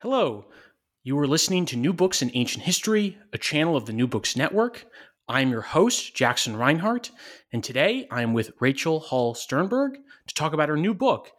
[0.00, 0.44] Hello.
[1.02, 4.36] You are listening to New Books in Ancient History, a channel of the New Books
[4.36, 4.86] Network.
[5.26, 7.10] I'm your host, Jackson Reinhardt,
[7.52, 9.98] and today I am with Rachel Hall Sternberg
[10.28, 11.32] to talk about her new book,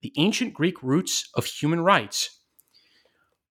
[0.00, 2.40] The Ancient Greek Roots of Human Rights.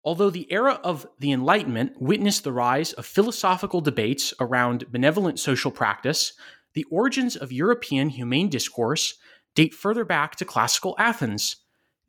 [0.02, 5.70] Although the era of the Enlightenment witnessed the rise of philosophical debates around benevolent social
[5.70, 6.32] practice,
[6.72, 9.18] the origins of European humane discourse
[9.54, 11.56] date further back to classical Athens.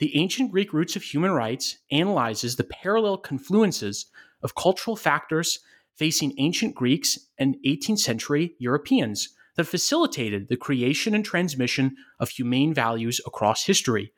[0.02, 4.08] The Ancient Greek Roots of Human Rights analyzes the parallel confluences
[4.42, 5.60] of cultural factors
[5.94, 12.74] facing ancient Greeks and 18th century Europeans that facilitated the creation and transmission of humane
[12.74, 14.12] values across history.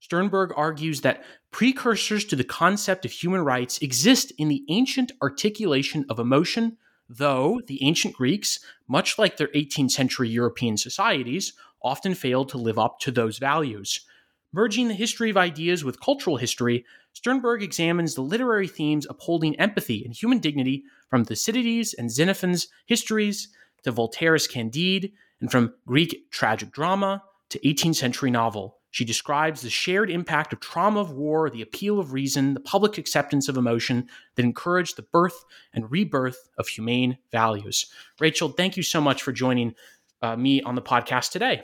[0.00, 6.04] Sternberg argues that precursors to the concept of human rights exist in the ancient articulation
[6.10, 6.76] of emotion,
[7.08, 12.78] though the ancient Greeks, much like their 18th century European societies, often failed to live
[12.78, 14.04] up to those values.
[14.52, 20.04] Merging the history of ideas with cultural history, Sternberg examines the literary themes upholding empathy
[20.04, 23.48] and human dignity from Thucydides and Xenophon's histories
[23.84, 28.78] to Voltaire's Candide, and from Greek tragic drama to 18th century novel.
[28.90, 32.98] She describes the shared impact of trauma of war, the appeal of reason, the public
[32.98, 34.06] acceptance of emotion
[34.36, 37.86] that encouraged the birth and rebirth of humane values.
[38.20, 39.74] Rachel, thank you so much for joining
[40.20, 41.62] uh, me on the podcast today.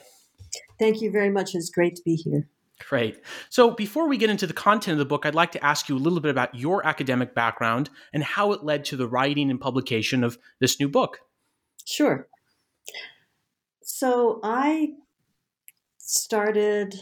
[0.78, 1.54] Thank you very much.
[1.54, 2.48] It's great to be here.
[2.86, 3.20] Great.
[3.50, 5.96] So before we get into the content of the book, I'd like to ask you
[5.96, 9.60] a little bit about your academic background and how it led to the writing and
[9.60, 11.20] publication of this new book.
[11.84, 12.28] Sure.
[13.82, 14.92] So I
[15.98, 16.94] started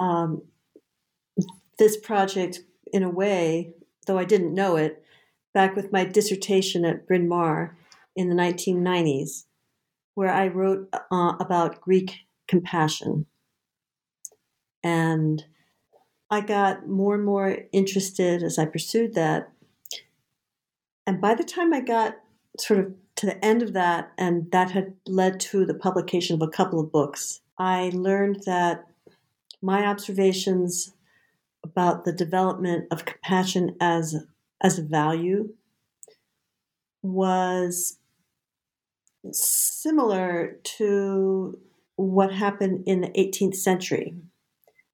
[0.00, 0.42] um,
[1.78, 2.60] this project
[2.92, 3.74] in a way,
[4.06, 5.02] though I didn't know it,
[5.52, 7.76] back with my dissertation at Bryn Mawr
[8.14, 9.44] in the 1990s,
[10.14, 13.26] where I wrote uh, about Greek compassion
[14.86, 15.44] and
[16.30, 19.50] I got more and more interested as I pursued that.
[21.08, 22.18] And by the time I got
[22.56, 26.42] sort of to the end of that, and that had led to the publication of
[26.42, 28.84] a couple of books, I learned that
[29.60, 30.92] my observations
[31.64, 34.14] about the development of compassion as
[34.62, 35.48] as a value
[37.02, 37.98] was
[39.32, 41.58] similar to
[41.96, 44.14] what happened in the 18th century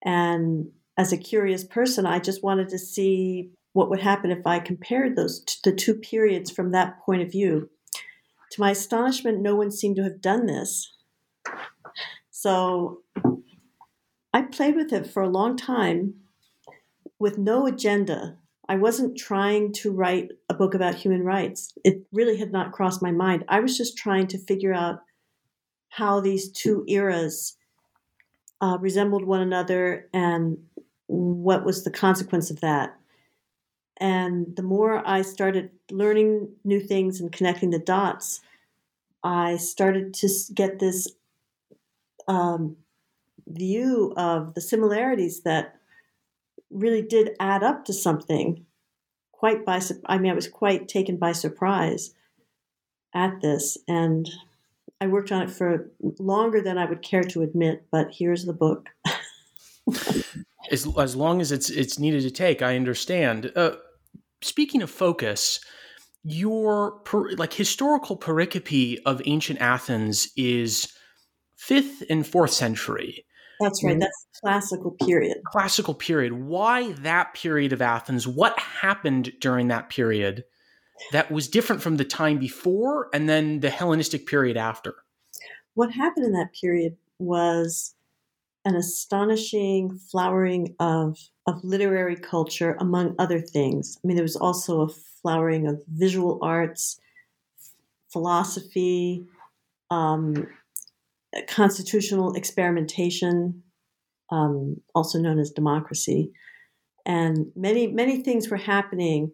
[0.05, 4.59] and as a curious person, I just wanted to see what would happen if I
[4.59, 7.71] compared those t- the two periods from that point of view.
[8.53, 10.93] To my astonishment, no one seemed to have done this.
[12.31, 13.03] So
[14.35, 16.15] I played with it for a long time
[17.19, 18.37] with no agenda.
[18.69, 21.73] I wasn't trying to write a book about human rights.
[21.85, 23.45] It really had not crossed my mind.
[23.49, 25.01] I was just trying to figure out
[25.89, 27.57] how these two eras
[28.63, 30.57] uh, resembled one another and
[31.09, 32.97] what was the consequence of that.
[33.99, 38.41] And the more I started learning new things and connecting the dots,
[39.23, 41.09] I started to get this
[42.29, 42.77] um,
[43.47, 45.77] view of the similarities that
[46.71, 48.65] really did add up to something.
[49.33, 52.15] Quite by, I mean, I was quite taken by surprise
[53.15, 54.31] at this, and
[55.03, 55.91] I worked on it for
[56.21, 58.89] longer than I would care to admit, but here's the book.
[60.71, 63.51] as, as long as it's it's needed to take, I understand.
[63.57, 63.73] Uh,
[64.43, 65.59] speaking of focus,
[66.23, 70.93] your per, like historical pericope of ancient Athens is
[71.57, 73.25] fifth and fourth century.
[73.59, 73.99] That's right.
[73.99, 75.39] That's classical period.
[75.47, 76.35] Classical period.
[76.35, 78.29] Why that period of Athens?
[78.29, 80.45] What happened during that period?
[81.11, 84.95] That was different from the time before and then the Hellenistic period after?
[85.75, 87.95] What happened in that period was
[88.65, 93.99] an astonishing flowering of, of literary culture, among other things.
[94.03, 97.01] I mean, there was also a flowering of visual arts,
[98.13, 99.27] philosophy,
[99.91, 100.47] um,
[101.49, 103.63] constitutional experimentation,
[104.31, 106.33] um, also known as democracy.
[107.05, 109.33] And many, many things were happening.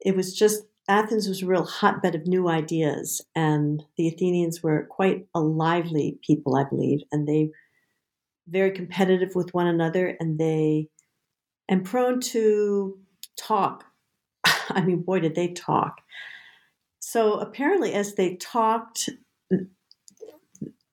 [0.00, 4.86] It was just Athens was a real hotbed of new ideas, and the Athenians were
[4.90, 7.50] quite a lively people, I believe, and they
[8.46, 10.88] very competitive with one another, and they
[11.68, 12.98] and prone to
[13.36, 13.84] talk.
[14.44, 16.02] I mean, boy, did they talk.
[17.00, 19.08] So apparently, as they talked,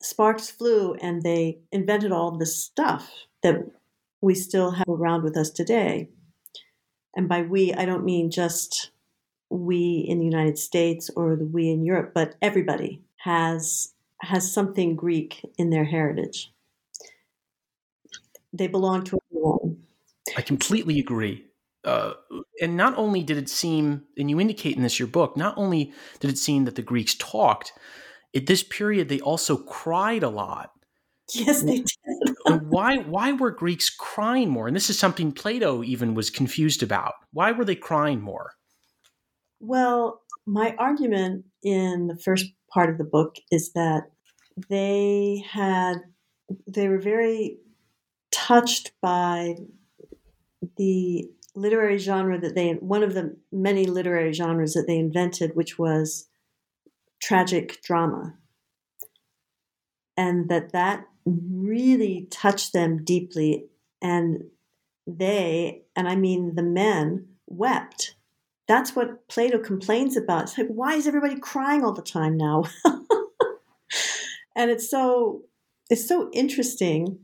[0.01, 3.11] sparks flew and they invented all this stuff
[3.43, 3.55] that
[4.21, 6.09] we still have around with us today.
[7.15, 8.91] And by we, I don't mean just
[9.51, 14.95] we in the United States or the we in Europe, but everybody has has something
[14.95, 16.53] Greek in their heritage.
[18.53, 19.83] They belong to everyone.
[20.37, 21.45] I completely agree.
[21.83, 22.13] Uh,
[22.61, 25.93] and not only did it seem, and you indicate in this your book, not only
[26.19, 27.73] did it seem that the Greeks talked,
[28.35, 30.71] at this period they also cried a lot.
[31.33, 32.35] Yes, they did.
[32.69, 34.67] why why were Greeks crying more?
[34.67, 37.13] And this is something Plato even was confused about.
[37.31, 38.53] Why were they crying more?
[39.61, 44.11] Well, my argument in the first part of the book is that
[44.69, 45.97] they had
[46.67, 47.59] they were very
[48.31, 49.55] touched by
[50.77, 55.77] the literary genre that they one of the many literary genres that they invented which
[55.77, 56.27] was
[57.21, 58.33] tragic drama.
[60.17, 63.67] And that that really touched them deeply.
[64.01, 64.45] And
[65.07, 68.15] they and i mean the men wept
[68.71, 70.43] that's what plato complains about.
[70.43, 72.63] It's like why is everybody crying all the time now?
[74.55, 75.41] And it's so
[75.89, 77.19] it's so interesting.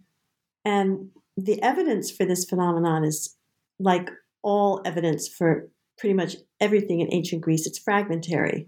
[0.66, 3.36] And the evidence for this phenomenon is
[3.80, 4.10] like
[4.44, 7.66] all evidence for pretty much everything in ancient greece.
[7.66, 8.68] It's fragmentary.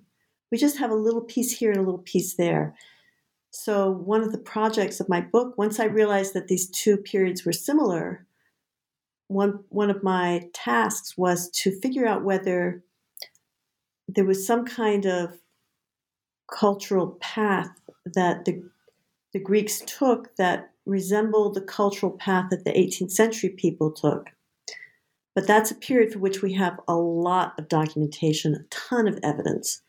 [0.51, 2.75] We just have a little piece here and a little piece there.
[3.51, 7.45] So one of the projects of my book once i realized that these two periods
[7.45, 8.27] were similar
[9.29, 12.83] one one of my tasks was to figure out whether
[14.07, 15.37] there was some kind of
[16.51, 17.69] cultural path
[18.05, 18.63] that the,
[19.33, 24.27] the Greeks took that resembled the cultural path that the 18th century people took.
[25.35, 29.19] But that's a period for which we have a lot of documentation, a ton of
[29.21, 29.83] evidence.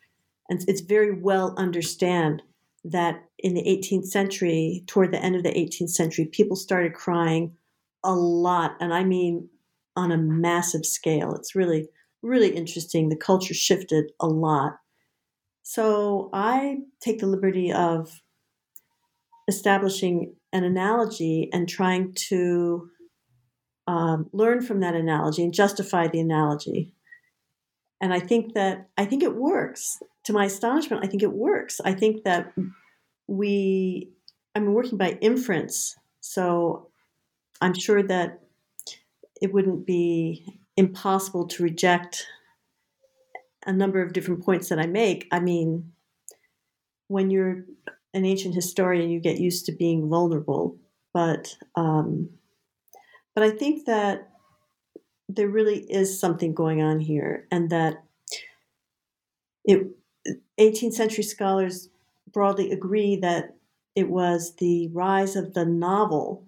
[0.50, 2.42] And it's very well understand
[2.84, 7.56] that in the 18th century, toward the end of the 18th century, people started crying
[8.04, 8.76] a lot.
[8.80, 9.48] And I mean
[9.96, 11.34] on a massive scale.
[11.34, 11.88] It's really,
[12.22, 13.08] really interesting.
[13.08, 14.78] The culture shifted a lot.
[15.62, 18.22] So I take the liberty of
[19.48, 22.88] establishing an analogy and trying to
[23.86, 26.92] um, learn from that analogy and justify the analogy.
[28.00, 29.98] And I think that I think it works.
[30.24, 31.80] To my astonishment, I think it works.
[31.84, 32.52] I think that
[33.26, 34.10] we,
[34.54, 36.89] I'm working by inference, so
[37.60, 38.40] I'm sure that
[39.40, 42.26] it wouldn't be impossible to reject
[43.66, 45.28] a number of different points that I make.
[45.30, 45.92] I mean,
[47.08, 47.64] when you're
[48.14, 50.76] an ancient historian, you get used to being vulnerable,
[51.12, 52.30] but um,
[53.34, 54.30] but I think that
[55.28, 58.02] there really is something going on here, and that
[59.64, 59.86] it
[60.58, 61.88] 18th century scholars
[62.32, 63.54] broadly agree that
[63.94, 66.44] it was the rise of the novel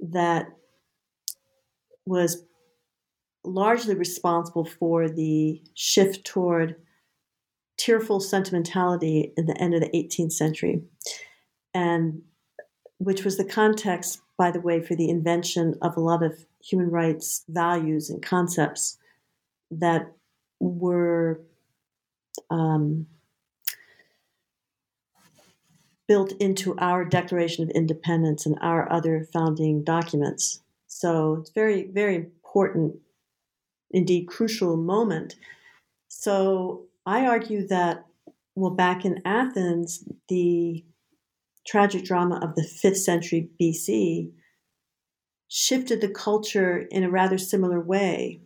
[0.00, 0.48] that
[2.04, 2.44] was
[3.44, 6.76] largely responsible for the shift toward
[7.76, 10.82] tearful sentimentality in the end of the 18th century,
[11.74, 12.22] and
[12.98, 16.90] which was the context, by the way, for the invention of a lot of human
[16.90, 18.98] rights values and concepts
[19.70, 20.12] that
[20.58, 21.40] were
[22.50, 23.06] um,
[26.08, 30.60] built into our Declaration of Independence and our other founding documents.
[30.86, 32.96] So it's very, very important,
[33.90, 35.34] indeed crucial moment.
[36.08, 38.06] So I argue that,
[38.54, 40.84] well, back in Athens, the
[41.66, 44.30] tragic drama of the 5th century BC
[45.48, 48.40] shifted the culture in a rather similar way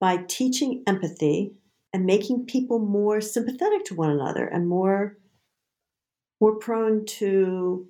[0.00, 1.54] by teaching empathy
[1.92, 5.16] and making people more sympathetic to one another and more
[6.42, 7.86] more prone to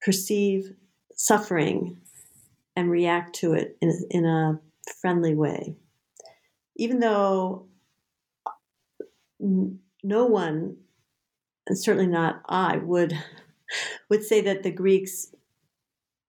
[0.00, 0.72] perceive
[1.12, 2.00] suffering
[2.76, 4.60] and react to it in, in a
[5.02, 5.74] friendly way.
[6.76, 7.66] Even though
[9.40, 10.76] no one,
[11.66, 13.12] and certainly not I, would
[14.08, 15.34] would say that the Greeks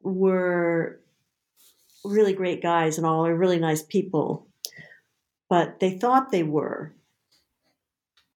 [0.01, 0.99] were
[2.03, 4.47] really great guys and all are really nice people,
[5.47, 6.95] but they thought they were.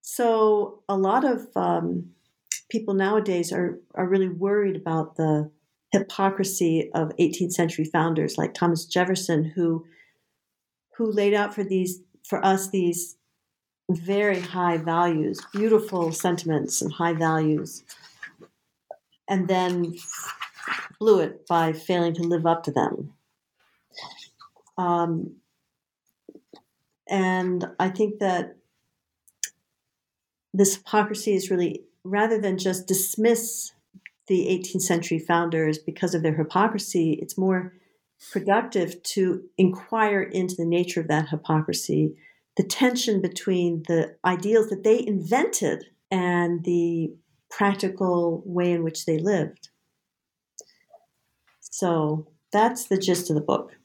[0.02, 2.10] So a lot of um,
[2.70, 5.50] people nowadays are are really worried about the
[5.92, 9.86] hypocrisy of 18th century founders like Thomas Jefferson, who
[10.96, 13.16] who laid out for these for us these
[13.90, 17.84] very high values, beautiful sentiments and high values,
[19.28, 19.94] and then
[20.98, 23.12] blew it by failing to live up to them.
[24.78, 25.36] Um,
[27.08, 28.56] and I think that
[30.52, 33.72] this hypocrisy is really, rather than just dismiss
[34.26, 37.72] the 18th century founders because of their hypocrisy, it's more
[38.32, 42.16] productive to inquire into the nature of that hypocrisy,
[42.56, 47.14] the tension between the ideals that they invented and the
[47.50, 49.68] practical way in which they lived.
[51.60, 53.76] So that's the gist of the book.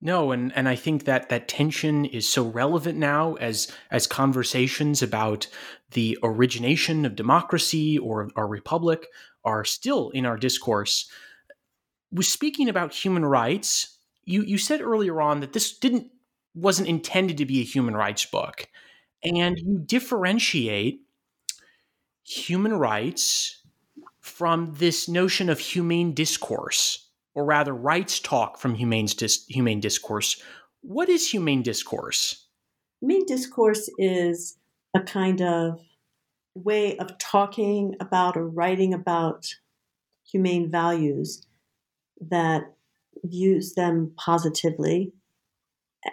[0.00, 5.02] No, and, and I think that that tension is so relevant now as as conversations
[5.02, 5.46] about
[5.92, 9.06] the origination of democracy or our republic
[9.44, 11.10] are still in our discourse.
[12.12, 16.10] Was speaking about human rights, you you said earlier on that this didn't
[16.54, 18.68] wasn't intended to be a human rights book,
[19.22, 21.00] and you differentiate
[22.22, 23.62] human rights
[24.20, 27.03] from this notion of humane discourse
[27.34, 30.40] or rather rights talk from humane, dis- humane discourse.
[30.82, 32.46] What is humane discourse?
[33.00, 34.56] Humane discourse is
[34.94, 35.80] a kind of
[36.54, 39.46] way of talking about or writing about
[40.24, 41.46] humane values
[42.20, 42.72] that
[43.24, 45.12] views them positively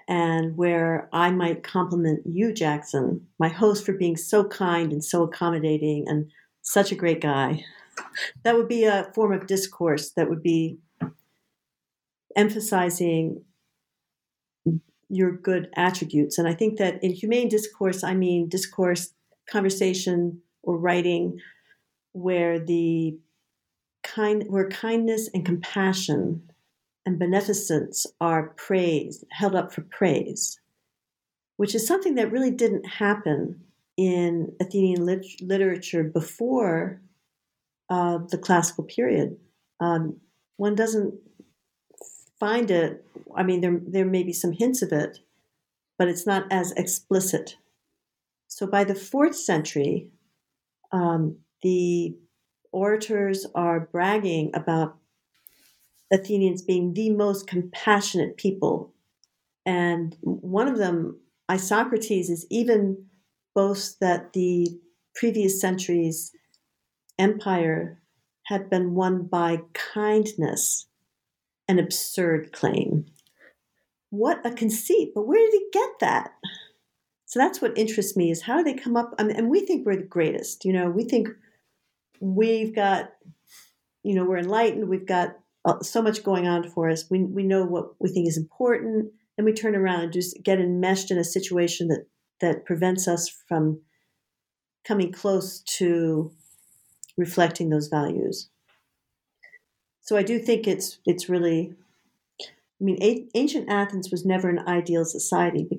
[0.08, 5.24] and where I might compliment you, Jackson, my host, for being so kind and so
[5.24, 7.66] accommodating and such a great guy.
[8.44, 10.78] That would be a form of discourse that would be
[12.36, 13.44] emphasizing
[15.10, 16.38] your good attributes.
[16.38, 19.14] And I think that in humane discourse, I mean discourse,
[19.50, 21.40] conversation, or writing
[22.14, 23.18] where the
[24.04, 26.44] kind where kindness and compassion
[27.06, 30.60] and beneficence are praised, held up for praise,
[31.58, 33.62] which is something that really didn't happen
[33.98, 37.02] in Athenian lit- literature before
[37.90, 39.38] uh, the classical period.
[39.80, 40.18] Um,
[40.58, 41.14] one doesn't
[42.42, 43.06] find it.
[43.36, 45.20] I mean, there there may be some hints of it,
[45.98, 47.56] but it's not as explicit.
[48.48, 50.10] So by the fourth century,
[50.92, 52.18] um, the
[52.72, 54.98] orators are bragging about
[56.12, 58.92] Athenians being the most compassionate people,
[59.64, 61.20] and one of them,
[61.50, 63.06] Isocrates, is even
[63.54, 64.80] boasts that the
[65.14, 66.32] previous century's
[67.20, 68.02] empire
[68.48, 70.88] had been won by kindness
[71.72, 73.06] an absurd claim.
[74.10, 76.34] What a conceit, but where did he get that?
[77.26, 79.16] So that's what interests me is how do they come up?
[79.18, 80.66] I mean, and we think we're the greatest.
[80.66, 81.30] You know, we think
[82.20, 83.14] we've got,
[84.04, 84.90] you know, we're enlightened.
[84.90, 87.06] We've got uh, so much going on for us.
[87.10, 90.60] We we know what we think is important, and we turn around and just get
[90.60, 92.06] enmeshed in a situation that
[92.42, 93.80] that prevents us from
[94.84, 96.32] coming close to
[97.18, 98.50] reflecting those values
[100.02, 101.74] so I do think it's it's really.
[102.82, 105.70] I mean, a- ancient Athens was never an ideal society.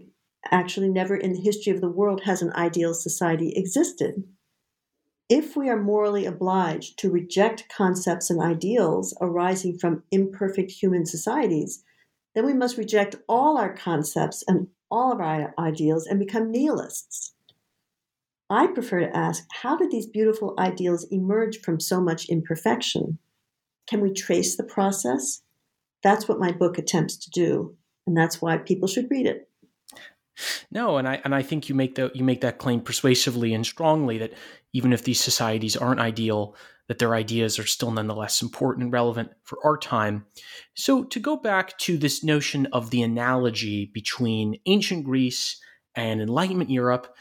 [0.50, 4.24] Actually, never in the history of the world has an ideal society existed.
[5.28, 11.82] If we are morally obliged to reject concepts and ideals arising from imperfect human societies,
[12.34, 17.34] then we must reject all our concepts and all of our ideals and become nihilists.
[18.48, 23.18] I prefer to ask how did these beautiful ideals emerge from so much imperfection?
[23.88, 25.42] Can we trace the process?
[26.02, 29.48] That's what my book attempts to do, and that's why people should read it.
[30.70, 33.66] No, and I and I think you make that you make that claim persuasively and
[33.66, 34.32] strongly that
[34.72, 36.56] even if these societies aren't ideal,
[36.88, 40.24] that their ideas are still nonetheless important and relevant for our time.
[40.74, 45.60] So to go back to this notion of the analogy between ancient Greece
[45.94, 47.14] and Enlightenment Europe,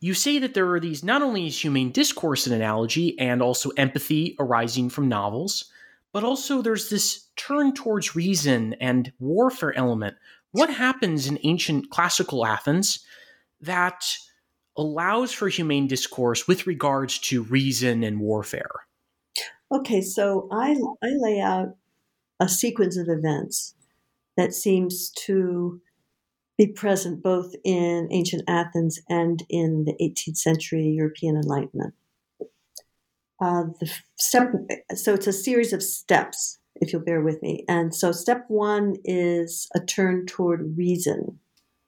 [0.00, 3.70] you say that there are these not only is humane discourse an analogy and also
[3.76, 5.70] empathy arising from novels,
[6.12, 10.16] but also there's this turn towards reason and warfare element.
[10.52, 13.04] What happens in ancient classical Athens
[13.60, 14.04] that
[14.76, 18.70] allows for humane discourse with regards to reason and warfare?
[19.72, 21.76] Okay, so I, I lay out
[22.40, 23.74] a sequence of events
[24.36, 25.80] that seems to
[26.58, 31.94] be present both in ancient Athens and in the 18th century European Enlightenment
[33.40, 34.52] uh, the step
[34.94, 37.64] so it's a series of steps if you'll bear with me.
[37.68, 41.38] And so step one is a turn toward reason.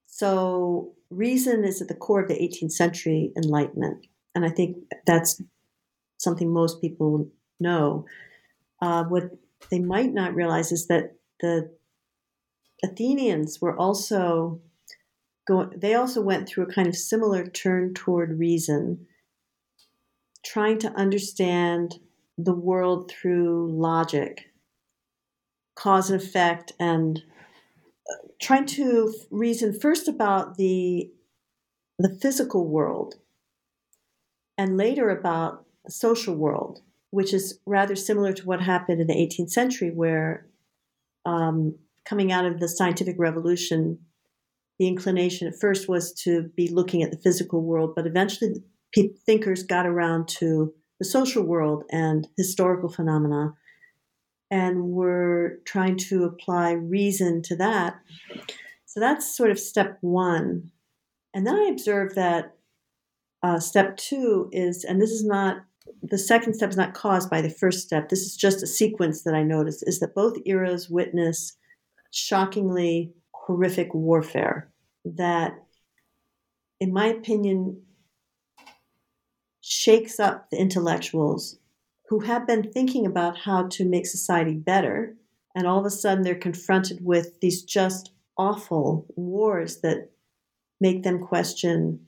[0.06, 4.06] So reason is at the core of the 18th century enlightenment.
[4.34, 5.42] And i think that's
[6.18, 7.28] something most people
[7.60, 8.06] know.
[8.80, 9.30] Uh, what
[9.70, 11.70] they might not realize is that the
[12.84, 14.60] athenians were also
[15.46, 19.06] going they also went through a kind of similar turn toward reason
[20.44, 21.98] trying to understand
[22.38, 24.46] the world through logic,
[25.74, 27.22] cause and effect, and
[28.40, 31.10] trying to reason first about the
[31.98, 33.14] the physical world
[34.58, 36.80] and later about the social world,
[37.10, 40.46] which is rather similar to what happened in the 18th century, where
[41.24, 43.98] um, coming out of the scientific revolution,
[44.78, 48.54] the inclination at first was to be looking at the physical world, but eventually
[49.26, 53.54] thinkers got around to the social world and historical phenomena
[54.50, 57.96] and were trying to apply reason to that.
[58.84, 60.70] So that's sort of step one.
[61.32, 62.54] And then I observed that
[63.42, 65.64] uh, step two is, and this is not,
[66.02, 68.08] the second step is not caused by the first step.
[68.08, 71.56] This is just a sequence that I noticed is that both eras witness
[72.10, 74.70] shockingly horrific warfare
[75.04, 75.54] that,
[76.78, 77.80] in my opinion,
[79.62, 81.56] shakes up the intellectuals
[82.08, 85.14] who have been thinking about how to make society better.
[85.54, 90.10] And all of a sudden, they're confronted with these just awful wars that
[90.80, 92.00] make them question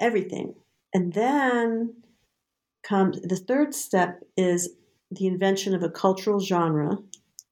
[0.00, 0.54] everything.
[0.92, 1.94] And then
[2.82, 4.70] comes the third step is
[5.10, 6.98] the invention of a cultural genre.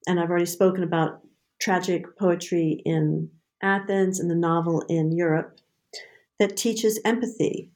[0.07, 1.21] And I've already spoken about
[1.61, 3.31] tragic poetry in
[3.63, 5.61] Athens and the novel in Europe
[6.39, 7.71] that teaches empathy.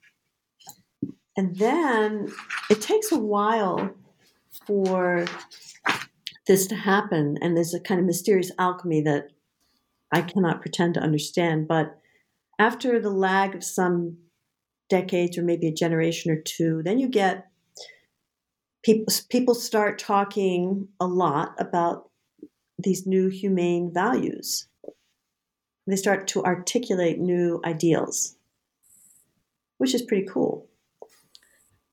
[1.36, 2.28] And then
[2.68, 3.94] it takes a while
[4.66, 5.24] for
[6.46, 7.38] this to happen.
[7.40, 9.28] And there's a kind of mysterious alchemy that
[10.12, 11.68] I cannot pretend to understand.
[11.68, 11.98] But
[12.58, 14.18] after the lag of some
[14.90, 17.46] decades or maybe a generation or two, then you get
[18.84, 22.10] people people start talking a lot about
[22.78, 24.66] these new humane values.
[25.86, 28.36] They start to articulate new ideals,
[29.78, 30.68] which is pretty cool.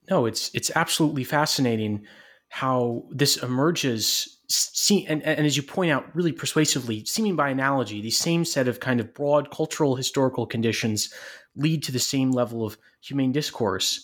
[0.10, 2.06] No, it's it's absolutely fascinating
[2.50, 8.02] how this emerges See, and, and, as you point out really persuasively, seeming by analogy,
[8.02, 11.14] these same set of kind of broad cultural historical conditions
[11.56, 14.04] lead to the same level of humane discourse.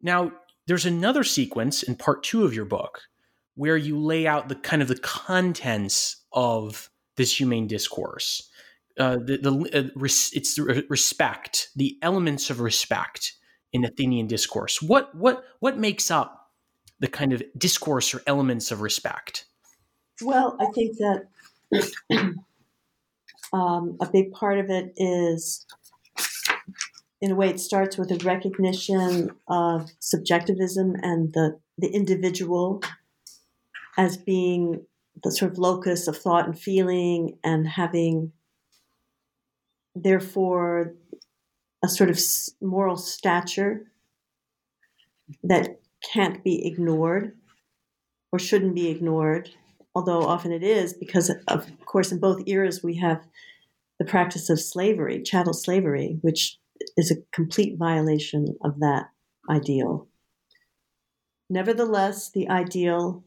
[0.00, 0.32] Now,
[0.66, 3.02] there's another sequence in part two of your book
[3.56, 8.48] where you lay out the kind of the contents of this humane discourse.
[8.98, 13.34] Uh, the, the uh, res, it's the respect, the elements of respect
[13.72, 14.80] in Athenian discourse.
[14.82, 16.50] What what what makes up
[17.00, 19.44] the kind of discourse or elements of respect?
[20.22, 21.28] Well, I think that
[23.52, 25.64] um, a big part of it is,
[27.20, 32.82] in a way, it starts with a recognition of subjectivism and the, the individual
[33.96, 34.84] as being
[35.22, 38.32] the sort of locus of thought and feeling and having,
[39.94, 40.94] therefore,
[41.84, 42.18] a sort of
[42.60, 43.90] moral stature
[45.42, 45.80] that
[46.12, 47.36] can't be ignored
[48.32, 49.50] or shouldn't be ignored
[49.98, 53.26] although often it is, because of course in both eras we have
[53.98, 56.56] the practice of slavery, chattel slavery, which
[56.96, 59.06] is a complete violation of that
[59.50, 60.06] ideal.
[61.50, 63.24] Nevertheless, the ideal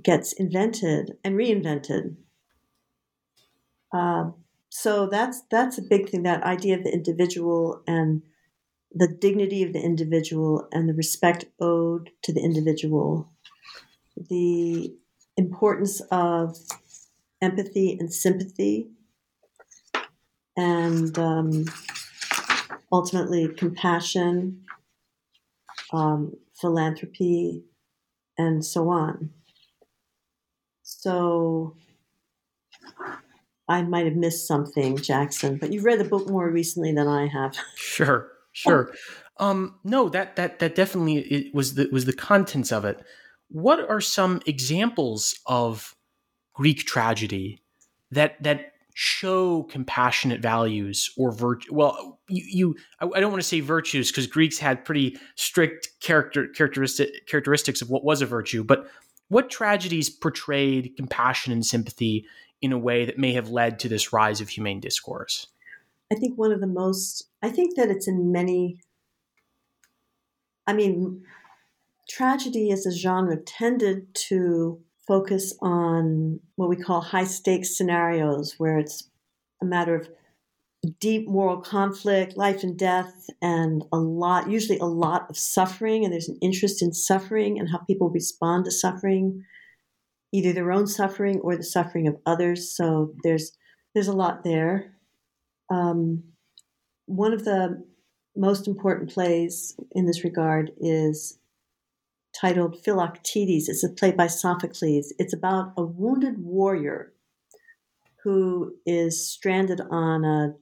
[0.00, 2.14] gets invented and reinvented.
[3.92, 4.30] Uh,
[4.76, 6.24] so that's that's a big thing.
[6.24, 8.22] That idea of the individual and
[8.92, 13.32] the dignity of the individual and the respect owed to the individual,
[14.16, 14.92] the
[15.36, 16.56] importance of
[17.40, 18.88] empathy and sympathy,
[20.56, 21.66] and um,
[22.90, 24.64] ultimately compassion,
[25.92, 27.62] um, philanthropy,
[28.36, 29.30] and so on.
[30.82, 31.76] So
[33.68, 37.26] I might have missed something, Jackson, but you've read the book more recently than I
[37.28, 37.56] have.
[37.76, 38.92] Sure, sure.
[39.38, 43.04] Um, no, that that that definitely it was the was the contents of it
[43.48, 45.94] what are some examples of
[46.54, 47.62] Greek tragedy
[48.10, 51.72] that that show compassionate values or virtue?
[51.72, 56.48] Well, you, you I don't want to say virtues because Greeks had pretty strict character
[56.48, 58.88] characteristic characteristics of what was a virtue, but
[59.28, 62.26] what tragedies portrayed compassion and sympathy
[62.64, 65.48] in a way that may have led to this rise of humane discourse?
[66.10, 68.80] I think one of the most, I think that it's in many,
[70.66, 71.24] I mean,
[72.08, 78.78] tragedy as a genre tended to focus on what we call high stakes scenarios, where
[78.78, 79.10] it's
[79.60, 80.08] a matter of
[81.00, 86.04] deep moral conflict, life and death, and a lot, usually a lot of suffering.
[86.04, 89.44] And there's an interest in suffering and how people respond to suffering,
[90.34, 92.76] either their own suffering or the suffering of others.
[92.76, 93.52] So there's
[93.94, 94.96] there's a lot there.
[95.70, 96.24] Um,
[97.06, 97.84] one of the
[98.36, 101.38] most important plays in this regard is
[102.36, 103.68] titled Philoctetes.
[103.68, 105.12] It's a play by Sophocles.
[105.20, 107.12] It's about a wounded warrior
[108.24, 110.54] who is stranded on a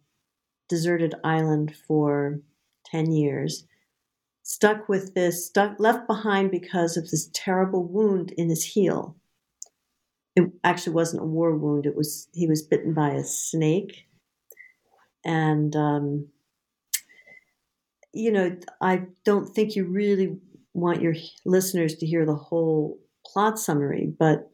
[0.69, 2.41] deserted island for
[2.87, 3.65] 10 years,
[4.43, 9.17] stuck with this, stuck, left behind because of this terrible wound in his heel.
[10.35, 11.87] It actually wasn't a war wound.
[11.87, 14.07] It was he was bitten by a snake,
[15.25, 16.29] and um,
[18.12, 20.38] you know I don't think you really
[20.75, 21.14] want your
[21.45, 24.51] listeners to hear the whole plot summary, but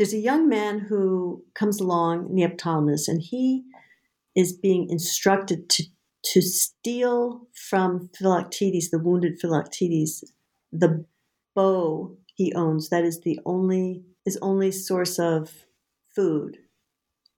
[0.00, 3.64] there's a young man who comes along, Neoptolemus, and he
[4.34, 5.84] is being instructed to,
[6.24, 10.24] to steal from Philoctetes, the wounded Philoctetes,
[10.72, 11.04] the
[11.54, 12.88] bow he owns.
[12.88, 15.66] That is the only his only source of
[16.14, 16.56] food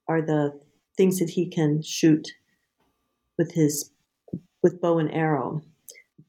[0.07, 0.59] are the
[0.95, 2.27] things that he can shoot
[3.35, 3.89] with his
[4.61, 5.63] with bow and arrow.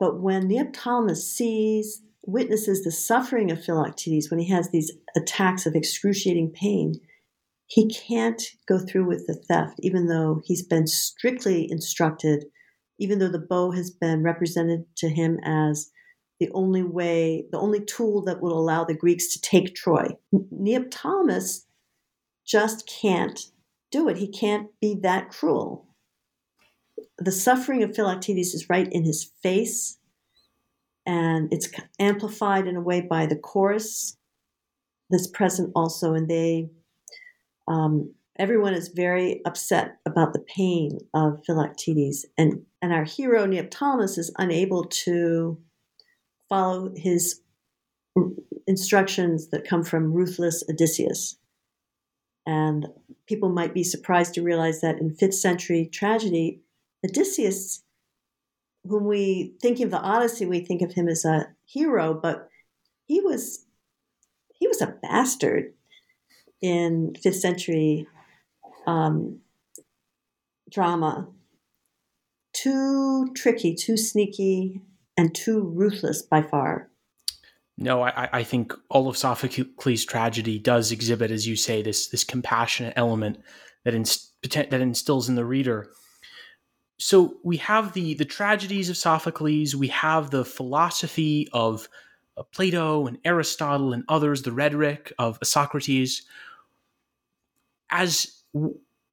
[0.00, 5.74] But when Neoptolemus sees witnesses the suffering of Philoctetes when he has these attacks of
[5.74, 6.94] excruciating pain,
[7.66, 12.46] he can't go through with the theft, even though he's been strictly instructed,
[12.98, 15.90] even though the bow has been represented to him as
[16.40, 20.09] the only way, the only tool that will allow the Greeks to take Troy.
[20.35, 21.64] Neoptolemus
[22.47, 23.40] just can't
[23.90, 24.18] do it.
[24.18, 25.87] He can't be that cruel.
[27.18, 29.99] The suffering of Philoctetes is right in his face
[31.07, 31.68] and it's
[31.99, 34.16] amplified in a way by the chorus
[35.11, 36.70] that's present also and they
[37.68, 44.18] um, everyone is very upset about the pain of philoctetes and and our hero neoptolemus
[44.18, 45.59] is unable to
[46.55, 47.40] follow his
[48.67, 51.37] instructions that come from ruthless odysseus
[52.47, 52.87] and
[53.27, 56.61] people might be surprised to realize that in fifth century tragedy
[57.05, 57.85] odysseus
[58.85, 62.49] when we think of the Odyssey, we think of him as a hero, but
[63.07, 63.64] he was
[64.55, 65.73] he was a bastard
[66.61, 68.07] in fifth century
[68.87, 69.40] um,
[70.71, 71.29] drama.
[72.53, 74.81] Too tricky, too sneaky,
[75.16, 76.90] and too ruthless by far.
[77.77, 82.22] No, I, I think all of Sophocles' tragedy does exhibit, as you say, this this
[82.22, 83.40] compassionate element
[83.85, 85.90] that inst- that instills in the reader
[86.98, 91.88] so we have the the tragedies of Sophocles, we have the philosophy of
[92.37, 96.22] uh, Plato and Aristotle and others, the rhetoric of Socrates.
[97.90, 98.42] As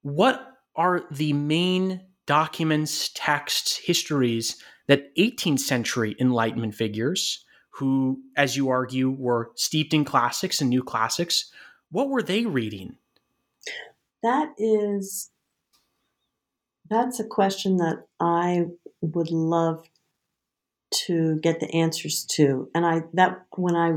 [0.02, 4.58] what are the main documents, texts, histories
[4.92, 10.84] that 18th century Enlightenment figures, who, as you argue, were steeped in classics and new
[10.84, 11.50] classics,
[11.92, 12.98] what were they reading?
[14.22, 15.30] That is
[16.90, 18.66] that's a question that I
[19.00, 19.88] would love
[21.06, 22.70] to get the answers to.
[22.76, 23.94] And I that when I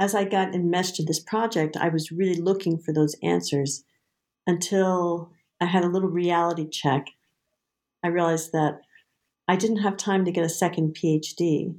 [0.00, 3.84] as I got enmeshed in this project, I was really looking for those answers
[4.48, 7.06] until I had a little reality check.
[8.02, 8.80] I realized that
[9.48, 11.74] I didn't have time to get a second PhD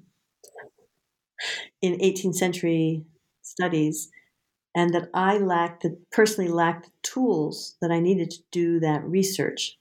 [1.82, 3.04] in 18th century
[3.42, 4.10] studies
[4.78, 9.04] and that I lacked the personally lacked the tools that I needed to do that
[9.04, 9.78] research.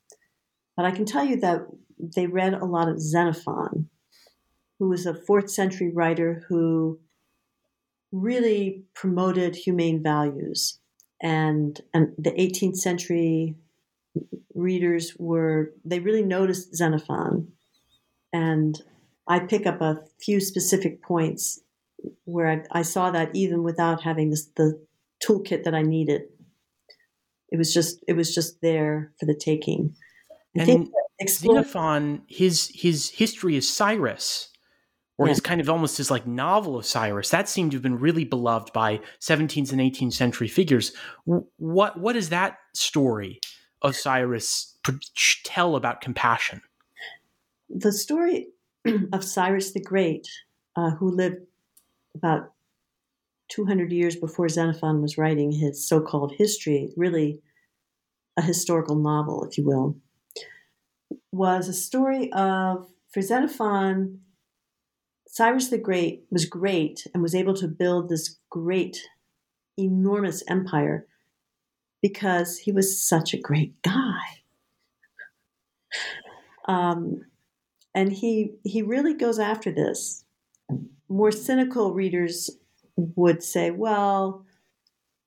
[0.76, 1.66] But I can tell you that
[1.98, 3.88] they read a lot of Xenophon,
[4.78, 6.98] who was a fourth century writer who
[8.12, 10.78] really promoted humane values.
[11.22, 13.54] And, and the 18th century
[14.54, 17.52] readers were, they really noticed Xenophon.
[18.36, 18.80] And
[19.26, 21.60] I pick up a few specific points
[22.24, 24.78] where I, I saw that even without having this, the
[25.24, 26.22] toolkit that I needed.
[27.50, 29.94] It was just it was just there for the taking
[30.58, 30.88] I and
[31.28, 34.50] Xenophon, his his history is Cyrus,
[35.16, 35.30] or yeah.
[35.30, 37.30] his kind of almost his like novel of Cyrus.
[37.30, 40.92] That seemed to have been really beloved by 17th and 18th century figures.
[41.24, 43.40] What what is that story
[43.82, 44.76] of Cyrus
[45.44, 46.60] tell about compassion?
[47.68, 48.48] The story
[49.12, 50.28] of Cyrus the Great,
[50.76, 51.38] uh, who lived
[52.14, 52.52] about
[53.48, 57.40] 200 years before Xenophon was writing his so-called history, really
[58.36, 59.96] a historical novel, if you will
[61.36, 64.20] was a story of for Xenophon,
[65.28, 69.00] Cyrus the Great was great and was able to build this great,
[69.78, 71.06] enormous empire
[72.02, 74.20] because he was such a great guy.
[76.68, 77.22] Um,
[77.96, 80.24] and he he really goes after this.
[81.08, 82.50] More cynical readers
[82.96, 84.44] would say, well,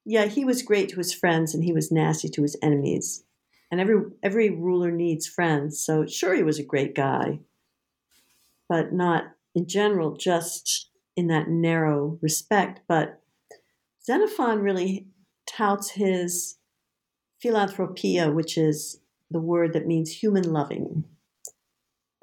[0.06, 3.24] yeah, he was great to his friends and he was nasty to his enemies
[3.72, 5.80] and every every ruler needs friends.
[5.84, 7.40] So sure, he was a great guy,
[8.70, 9.24] but not
[9.56, 12.82] in general, just in that narrow respect.
[12.88, 13.22] But
[14.06, 15.08] Xenophon really
[15.48, 16.58] touts his
[17.42, 19.00] philanthropia, which is
[19.32, 21.06] the word that means human loving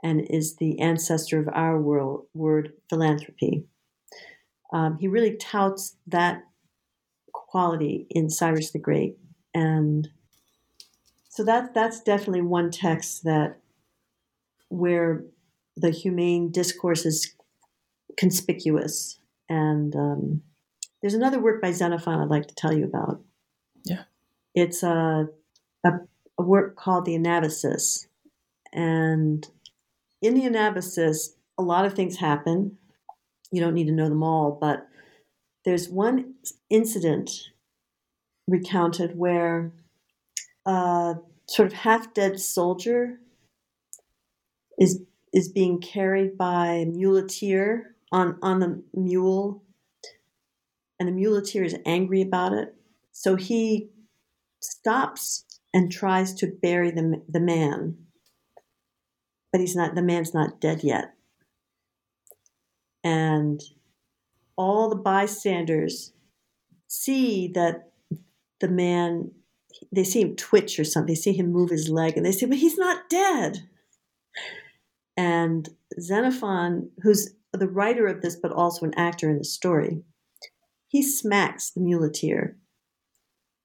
[0.02, 3.64] and is the ancestor of our world, word philanthropy.
[4.72, 6.42] Um, he really touts that
[7.32, 9.16] quality in Cyrus the Great.
[9.54, 10.08] And
[11.28, 13.58] so that, that's definitely one text that
[14.68, 15.24] where
[15.76, 17.34] the humane discourse is
[18.18, 19.18] conspicuous.
[19.48, 20.42] And um,
[21.00, 23.20] there's another work by Xenophon I'd like to tell you about.
[23.84, 24.04] Yeah.
[24.54, 25.28] It's a,
[25.84, 25.90] a,
[26.38, 28.06] a work called The Anabasis.
[28.72, 29.46] And
[30.26, 32.78] in the Anabasis, a lot of things happen.
[33.52, 34.88] You don't need to know them all, but
[35.64, 36.34] there's one
[36.68, 37.30] incident
[38.48, 39.72] recounted where
[40.66, 41.14] a
[41.48, 43.20] sort of half dead soldier
[44.78, 49.62] is is being carried by a muleteer on, on the mule,
[50.98, 52.74] and the muleteer is angry about it.
[53.12, 53.90] So he
[54.60, 57.98] stops and tries to bury the, the man,
[59.56, 59.94] but he's not.
[59.94, 61.14] The man's not dead yet,
[63.02, 63.58] and
[64.54, 66.12] all the bystanders
[66.88, 67.90] see that
[68.60, 69.30] the man.
[69.90, 71.14] They see him twitch or something.
[71.14, 73.66] They see him move his leg, and they say, "But he's not dead."
[75.16, 80.04] And Xenophon, who's the writer of this, but also an actor in the story,
[80.86, 82.58] he smacks the muleteer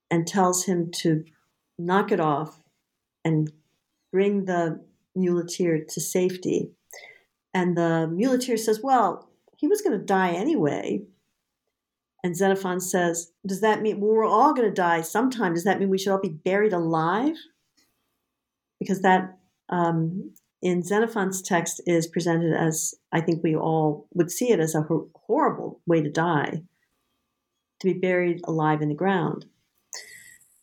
[0.09, 1.25] and tells him to
[1.77, 2.63] knock it off
[3.25, 3.51] and
[4.13, 6.71] bring the muleteer to safety.
[7.53, 11.03] And the muleteer says, Well, he was going to die anyway.
[12.23, 15.53] And Xenophon says, Does that mean well, we're all going to die sometime?
[15.53, 17.35] Does that mean we should all be buried alive?
[18.79, 19.37] Because that
[19.69, 24.75] um, in Xenophon's text is presented as I think we all would see it as
[24.75, 26.61] a horrible way to die,
[27.79, 29.45] to be buried alive in the ground.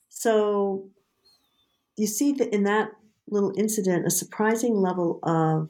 [0.09, 0.89] So
[1.97, 2.91] you see that in that
[3.31, 5.69] little incident a surprising level of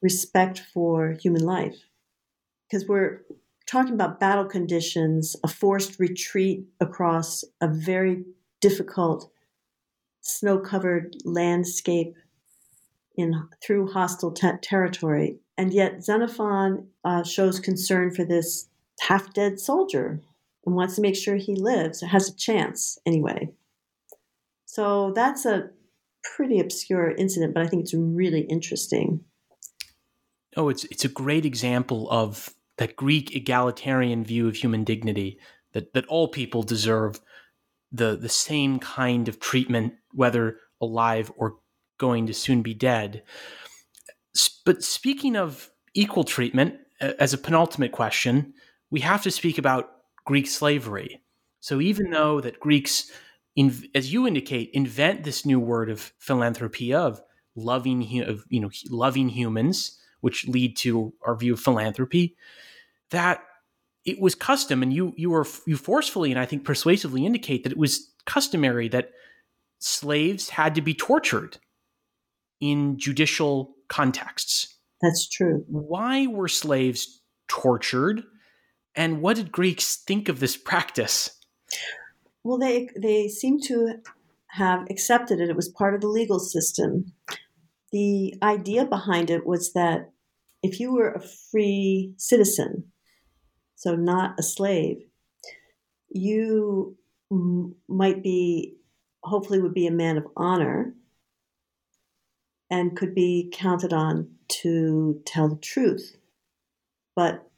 [0.00, 1.76] respect for human life
[2.72, 3.22] because we're
[3.66, 8.24] talking about battle conditions, a forced retreat across a very
[8.60, 9.30] difficult
[10.22, 12.14] snow covered landscape
[13.16, 18.68] in through hostile te- territory, and yet Xenophon uh, shows concern for this
[19.00, 20.22] half dead soldier
[20.64, 23.50] and wants to make sure he lives, has a chance anyway.
[24.64, 25.70] So that's a
[26.36, 29.24] pretty obscure incident, but I think it's really interesting.
[30.56, 35.38] Oh, it's it's a great example of that Greek egalitarian view of human dignity
[35.72, 37.20] that that all people deserve
[37.90, 41.56] the the same kind of treatment, whether alive or
[41.98, 43.22] going to soon be dead.
[44.64, 48.54] But speaking of equal treatment, as a penultimate question,
[48.90, 49.90] we have to speak about
[50.24, 51.22] Greek slavery.
[51.60, 53.10] So even though that Greeks,
[53.94, 57.20] as you indicate, invent this new word of philanthropy of
[57.54, 62.36] loving, of you know, loving humans, which lead to our view of philanthropy,
[63.10, 63.42] that
[64.04, 67.72] it was custom, and you you were you forcefully and I think persuasively indicate that
[67.72, 69.10] it was customary that
[69.78, 71.58] slaves had to be tortured
[72.60, 74.76] in judicial contexts.
[75.02, 75.64] That's true.
[75.66, 78.22] Why were slaves tortured?
[78.94, 81.30] And what did Greeks think of this practice?
[82.44, 83.94] Well, they, they seem to
[84.48, 85.48] have accepted it.
[85.48, 87.12] It was part of the legal system.
[87.92, 90.10] The idea behind it was that
[90.62, 92.84] if you were a free citizen,
[93.76, 95.04] so not a slave,
[96.08, 96.96] you
[97.30, 98.76] m- might be,
[99.22, 100.94] hopefully, would be a man of honor
[102.70, 106.16] and could be counted on to tell the truth.
[107.14, 107.48] But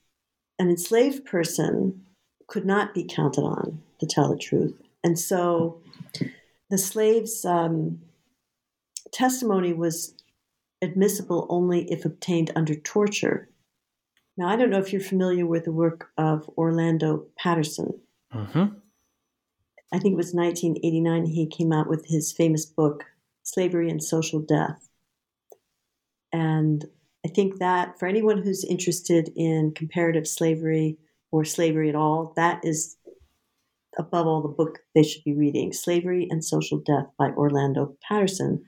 [0.58, 2.04] an enslaved person
[2.46, 4.74] could not be counted on to tell the truth.
[5.02, 5.80] And so
[6.70, 8.00] the slave's um,
[9.12, 10.14] testimony was
[10.82, 13.48] admissible only if obtained under torture.
[14.36, 18.00] Now, I don't know if you're familiar with the work of Orlando Patterson.
[18.34, 18.64] Mm-hmm.
[19.92, 23.04] I think it was 1989 he came out with his famous book,
[23.44, 24.88] Slavery and Social Death.
[26.32, 26.84] And
[27.24, 30.98] I think that for anyone who's interested in comparative slavery
[31.30, 32.96] or slavery at all, that is
[33.98, 38.64] above all the book they should be reading Slavery and Social Death by Orlando Patterson.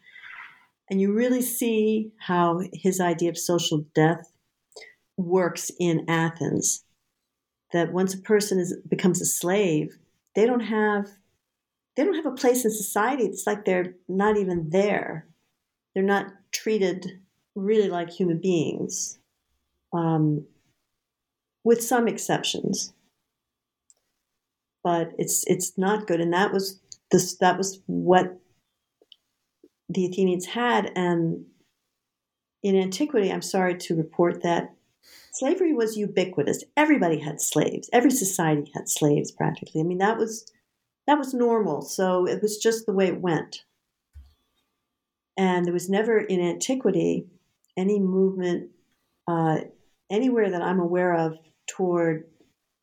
[0.91, 4.33] And you really see how his idea of social death
[5.17, 6.85] works in Athens.
[7.73, 9.99] That once a person is, becomes a slave,
[10.35, 11.09] they don't have
[11.97, 13.25] they don't have a place in society.
[13.25, 15.27] It's like they're not even there.
[15.95, 17.21] They're not treated
[17.55, 19.19] really like human beings,
[19.95, 20.47] um,
[21.65, 22.93] with some exceptions.
[24.87, 28.38] But it's it's not good, and that was this that was what
[29.88, 31.44] the Athenians had, and
[32.62, 34.72] in antiquity, I'm sorry to report that
[35.33, 36.62] slavery was ubiquitous.
[36.77, 37.90] Everybody had slaves.
[37.92, 39.81] Every society had slaves practically.
[39.81, 40.46] I mean, that was
[41.09, 41.83] that was normal.
[41.83, 43.64] So it was just the way it went.
[45.37, 47.27] And there was never in antiquity
[47.77, 48.70] any movement
[49.27, 49.62] uh,
[50.12, 52.29] anywhere that I'm aware of toward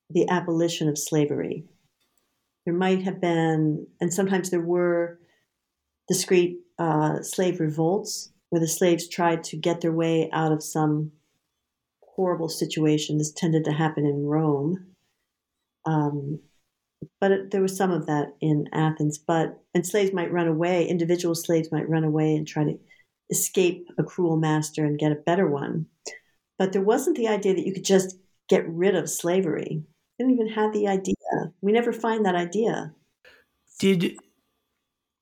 [0.10, 1.64] the abolition of slavery.
[2.66, 5.20] There might have been, and sometimes there were
[6.08, 11.12] discrete uh, slave revolts where the slaves tried to get their way out of some
[12.02, 13.18] horrible situation.
[13.18, 14.86] This tended to happen in Rome.
[15.86, 16.40] Um,
[17.20, 19.18] but it, there was some of that in Athens.
[19.18, 20.88] But and slaves might run away.
[20.88, 22.80] Individual slaves might run away and try to
[23.30, 25.88] escape a cruel master and get a better one.
[26.60, 28.18] But there wasn't the idea that you could just
[28.50, 29.84] get rid of slavery.
[30.20, 31.16] Didn't even have the idea.
[31.62, 32.94] We never find that idea.
[33.80, 34.18] Did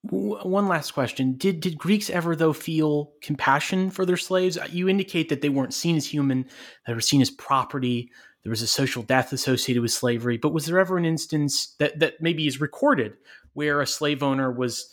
[0.04, 1.38] one last question.
[1.38, 4.58] Did did greeks ever though feel compassion for their slaves?
[4.72, 6.46] You indicate that they weren't seen as human
[6.88, 8.12] they were seen as property
[8.44, 10.38] there was a social death associated with slavery.
[10.38, 13.14] But was there ever an instance that that maybe is recorded
[13.54, 14.90] where a slave owner was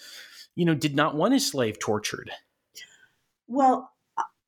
[0.54, 2.30] you know did not want his slave tortured?
[3.46, 3.90] Well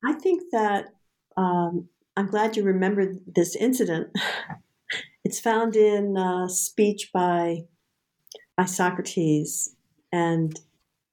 [0.03, 0.93] i think that
[1.37, 4.07] um, i'm glad you remembered this incident
[5.23, 7.65] it's found in a speech by
[8.57, 9.75] by socrates
[10.11, 10.59] and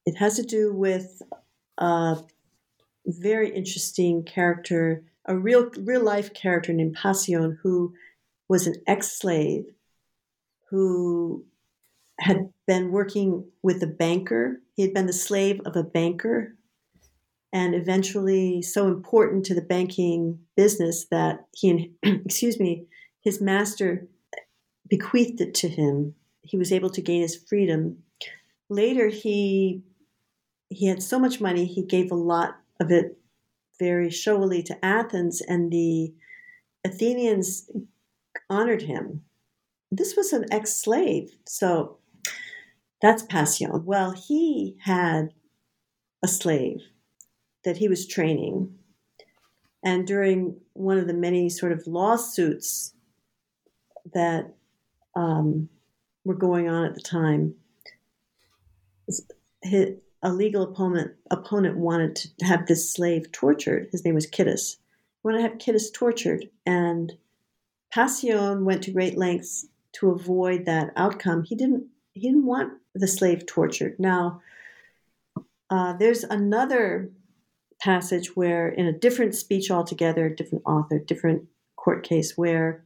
[0.07, 1.23] it has to do with
[1.77, 2.19] a
[3.07, 7.95] very interesting character, a real real life character named Pasion, who
[8.49, 9.67] was an ex slave
[10.71, 11.45] who
[12.21, 14.61] had been working with a banker.
[14.75, 16.57] He had been the slave of a banker,
[17.53, 22.87] and eventually so important to the banking business that he, excuse me,
[23.29, 24.09] his master
[24.89, 26.15] bequeathed it to him.
[26.41, 27.99] He was able to gain his freedom
[28.71, 29.83] later he
[30.71, 33.19] he had so much money he gave a lot of it
[33.79, 36.15] very showily to Athens and the
[36.85, 37.71] Athenians
[38.49, 39.25] honored him.
[39.91, 41.99] This was an ex-slave, so
[43.01, 43.85] that's Pasion.
[43.85, 45.33] Well, he had
[46.23, 46.81] a slave
[47.65, 48.75] that he was training.
[49.85, 52.95] And during one of the many sort of lawsuits
[54.15, 54.55] that
[55.15, 55.69] um,
[56.25, 57.55] were going on at the time,
[59.63, 63.89] his, a legal opponent opponent wanted to have this slave tortured.
[63.93, 64.77] His name was Kittos.
[64.77, 67.13] He wanted to have Kittos tortured, and
[67.93, 71.45] Pasion went to great lengths to avoid that outcome.
[71.45, 71.87] He didn't.
[72.13, 73.95] He didn't want the slave tortured.
[73.99, 74.43] Now,
[75.71, 77.11] uh, there's another
[77.81, 81.45] passage where, in a different speech altogether, different author, different
[81.77, 82.85] court case, where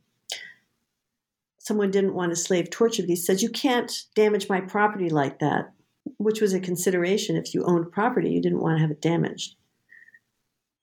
[1.62, 3.06] someone didn't want a slave tortured.
[3.06, 5.72] He said, "You can't damage my property like that."
[6.18, 9.56] which was a consideration if you owned property, you didn't want to have it damaged.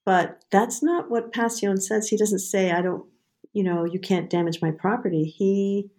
[0.05, 2.07] But that's not what Pasion says.
[2.07, 3.05] He doesn't say, I don't,
[3.53, 5.23] you know, you can't damage my property.
[5.23, 5.89] He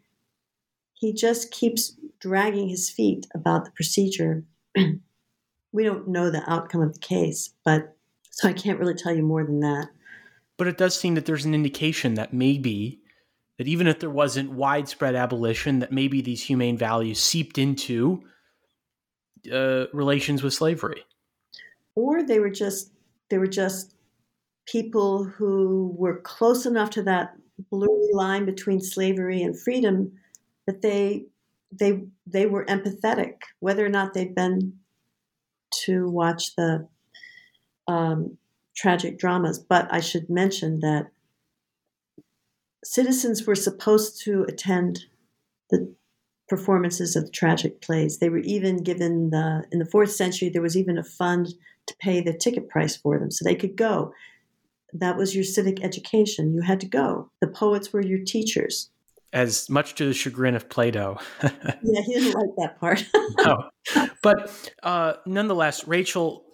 [0.94, 4.44] he just keeps dragging his feet about the procedure.
[5.72, 7.96] we don't know the outcome of the case, but
[8.30, 9.88] so I can't really tell you more than that.
[10.58, 13.00] But it does seem that there's an indication that maybe
[13.60, 18.22] that even if there wasn't widespread abolition, that maybe these humane values seeped into
[19.52, 21.04] uh, relations with slavery,
[21.94, 22.90] or they were just
[23.28, 23.96] they were just
[24.64, 27.36] people who were close enough to that
[27.70, 30.10] blurry line between slavery and freedom
[30.66, 31.26] that they
[31.70, 34.72] they they were empathetic, whether or not they'd been
[35.84, 36.88] to watch the
[37.88, 38.38] um,
[38.74, 39.58] tragic dramas.
[39.58, 41.10] But I should mention that
[42.84, 45.04] citizens were supposed to attend
[45.70, 45.94] the
[46.48, 48.18] performances of the tragic plays.
[48.18, 51.54] They were even given the in the fourth century there was even a fund
[51.86, 54.12] to pay the ticket price for them so they could go.
[54.92, 56.52] That was your civic education.
[56.52, 57.30] You had to go.
[57.40, 58.90] The poets were your teachers.
[59.32, 61.18] As much to the chagrin of Plato.
[61.42, 61.50] yeah,
[61.82, 63.07] he didn't like that part.
[63.38, 63.70] no.
[64.20, 66.44] But uh, nonetheless, Rachel,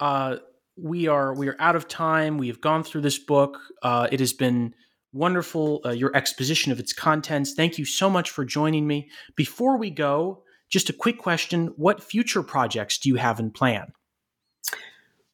[0.00, 0.38] uh,
[0.76, 2.38] we are we are out of time.
[2.38, 3.58] We have gone through this book.
[3.82, 4.74] Uh, it has been
[5.14, 7.54] wonderful, uh, your exposition of its contents.
[7.54, 9.08] Thank you so much for joining me.
[9.36, 13.92] Before we go, just a quick question What future projects do you have in plan?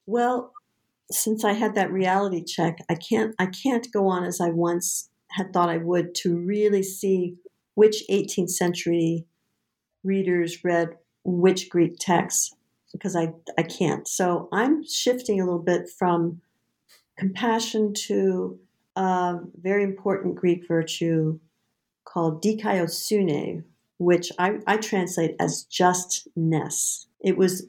[0.07, 0.53] Well,
[1.11, 5.09] since I had that reality check, I can't I can't go on as I once
[5.31, 7.37] had thought I would to really see
[7.75, 9.27] which 18th century
[10.05, 10.91] readers read
[11.25, 12.55] which Greek texts
[12.93, 14.07] because I I can't.
[14.07, 16.41] So I'm shifting a little bit from
[17.17, 18.59] compassion to
[19.01, 21.39] a very important Greek virtue
[22.05, 23.65] called dikaiosune,
[23.99, 27.07] which I, I translate as justness.
[27.21, 27.67] It was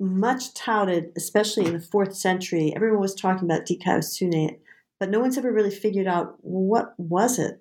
[0.00, 2.72] much touted, especially in the fourth century.
[2.74, 4.58] Everyone was talking about dikaiosune,
[4.98, 7.60] but no one's ever really figured out what was it.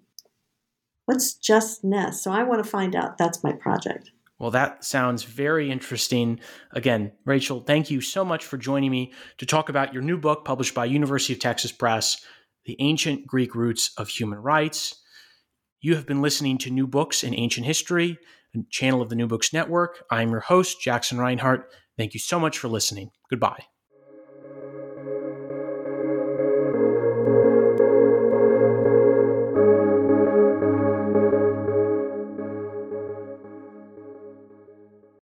[1.05, 2.23] What's justness?
[2.23, 3.17] So I want to find out.
[3.19, 4.11] That's my project.
[4.37, 6.41] Well, that sounds very interesting.
[6.71, 10.43] Again, Rachel, thank you so much for joining me to talk about your new book
[10.43, 12.23] published by University of Texas Press,
[12.65, 15.01] The Ancient Greek Roots of Human Rights.
[15.79, 18.17] You have been listening to New Books in Ancient History,
[18.53, 20.03] a channel of the New Books Network.
[20.11, 21.71] I am your host, Jackson Reinhart.
[21.97, 23.11] Thank you so much for listening.
[23.29, 23.65] Goodbye.